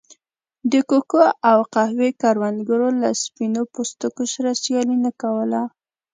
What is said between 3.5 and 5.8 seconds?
پوستو سره سیالي نه کوله.